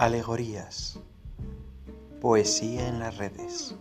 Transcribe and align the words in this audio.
Alegorías. 0.00 0.98
Poesía 2.22 2.88
en 2.88 3.00
las 3.00 3.18
redes. 3.18 3.76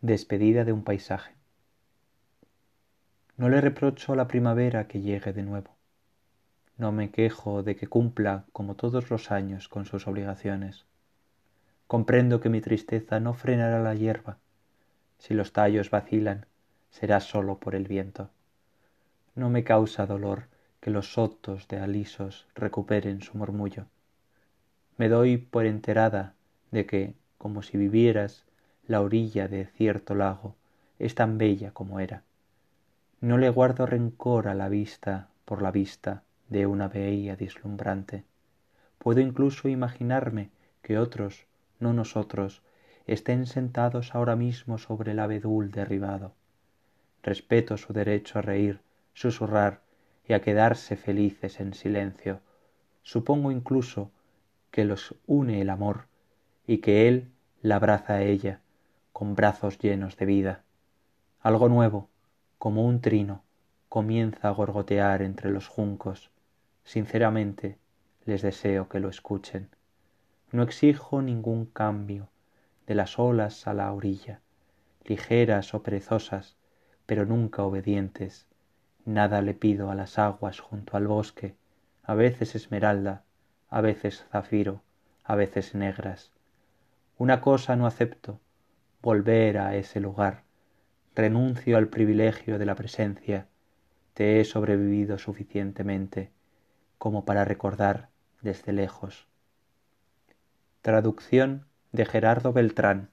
Despedida 0.00 0.64
de 0.64 0.72
un 0.72 0.84
paisaje. 0.84 1.34
No 3.36 3.48
le 3.48 3.60
reprocho 3.60 4.12
a 4.12 4.16
la 4.16 4.28
primavera 4.28 4.86
que 4.86 5.00
llegue 5.00 5.32
de 5.32 5.42
nuevo. 5.42 5.74
No 6.78 6.92
me 6.92 7.10
quejo 7.10 7.64
de 7.64 7.74
que 7.74 7.88
cumpla, 7.88 8.44
como 8.52 8.76
todos 8.76 9.10
los 9.10 9.32
años, 9.32 9.68
con 9.68 9.86
sus 9.86 10.06
obligaciones. 10.06 10.84
Comprendo 11.88 12.38
que 12.38 12.48
mi 12.48 12.60
tristeza 12.60 13.18
no 13.18 13.34
frenará 13.34 13.80
la 13.80 13.96
hierba. 13.96 14.38
Si 15.18 15.34
los 15.34 15.52
tallos 15.52 15.90
vacilan, 15.90 16.46
será 16.90 17.18
solo 17.18 17.58
por 17.58 17.74
el 17.74 17.88
viento 17.88 18.30
no 19.36 19.50
me 19.50 19.64
causa 19.64 20.06
dolor 20.06 20.44
que 20.80 20.90
los 20.90 21.12
sotos 21.12 21.68
de 21.68 21.78
alisos 21.78 22.46
recuperen 22.54 23.20
su 23.20 23.36
murmullo. 23.36 23.84
Me 24.96 25.10
doy 25.10 25.36
por 25.36 25.66
enterada 25.66 26.32
de 26.70 26.86
que, 26.86 27.14
como 27.36 27.62
si 27.62 27.76
vivieras, 27.76 28.44
la 28.86 29.02
orilla 29.02 29.46
de 29.46 29.66
cierto 29.66 30.14
lago 30.14 30.56
es 30.98 31.14
tan 31.14 31.36
bella 31.36 31.72
como 31.72 32.00
era. 32.00 32.22
No 33.20 33.36
le 33.36 33.50
guardo 33.50 33.84
rencor 33.84 34.48
a 34.48 34.54
la 34.54 34.70
vista 34.70 35.28
por 35.44 35.60
la 35.60 35.70
vista 35.70 36.22
de 36.48 36.66
una 36.66 36.88
behía 36.88 37.36
deslumbrante. 37.36 38.24
Puedo 38.98 39.20
incluso 39.20 39.68
imaginarme 39.68 40.50
que 40.80 40.98
otros, 40.98 41.44
no 41.78 41.92
nosotros, 41.92 42.62
estén 43.06 43.46
sentados 43.46 44.14
ahora 44.14 44.34
mismo 44.34 44.78
sobre 44.78 45.12
el 45.12 45.18
abedul 45.18 45.70
derribado. 45.70 46.32
Respeto 47.22 47.76
su 47.76 47.92
derecho 47.92 48.38
a 48.38 48.42
reír 48.42 48.80
susurrar 49.16 49.80
y 50.28 50.34
a 50.34 50.42
quedarse 50.42 50.94
felices 50.94 51.58
en 51.58 51.72
silencio. 51.72 52.40
Supongo 53.02 53.50
incluso 53.50 54.10
que 54.70 54.84
los 54.84 55.14
une 55.26 55.62
el 55.62 55.70
amor 55.70 56.04
y 56.66 56.78
que 56.78 57.08
él 57.08 57.30
la 57.62 57.76
abraza 57.76 58.14
a 58.14 58.22
ella 58.22 58.60
con 59.14 59.34
brazos 59.34 59.78
llenos 59.78 60.18
de 60.18 60.26
vida. 60.26 60.64
Algo 61.40 61.70
nuevo, 61.70 62.10
como 62.58 62.84
un 62.84 63.00
trino, 63.00 63.42
comienza 63.88 64.48
a 64.48 64.50
gorgotear 64.50 65.22
entre 65.22 65.50
los 65.50 65.66
juncos. 65.66 66.30
Sinceramente, 66.84 67.78
les 68.26 68.42
deseo 68.42 68.90
que 68.90 69.00
lo 69.00 69.08
escuchen. 69.08 69.70
No 70.52 70.62
exijo 70.62 71.22
ningún 71.22 71.64
cambio 71.64 72.28
de 72.86 72.94
las 72.94 73.18
olas 73.18 73.66
a 73.66 73.72
la 73.72 73.90
orilla, 73.92 74.40
ligeras 75.04 75.72
o 75.72 75.82
perezosas, 75.82 76.56
pero 77.06 77.24
nunca 77.24 77.62
obedientes, 77.62 78.46
Nada 79.06 79.40
le 79.40 79.54
pido 79.54 79.92
a 79.92 79.94
las 79.94 80.18
aguas 80.18 80.58
junto 80.58 80.96
al 80.96 81.06
bosque, 81.06 81.54
a 82.02 82.14
veces 82.14 82.56
esmeralda, 82.56 83.22
a 83.70 83.80
veces 83.80 84.26
zafiro, 84.32 84.82
a 85.22 85.36
veces 85.36 85.76
negras. 85.76 86.32
Una 87.16 87.40
cosa 87.40 87.76
no 87.76 87.86
acepto, 87.86 88.40
volver 89.02 89.58
a 89.58 89.76
ese 89.76 90.00
lugar. 90.00 90.42
Renuncio 91.14 91.76
al 91.76 91.86
privilegio 91.86 92.58
de 92.58 92.66
la 92.66 92.74
presencia. 92.74 93.46
Te 94.12 94.40
he 94.40 94.44
sobrevivido 94.44 95.18
suficientemente 95.18 96.32
como 96.98 97.24
para 97.24 97.44
recordar 97.44 98.08
desde 98.42 98.72
lejos. 98.72 99.28
Traducción 100.82 101.66
de 101.92 102.06
Gerardo 102.06 102.52
Beltrán 102.52 103.10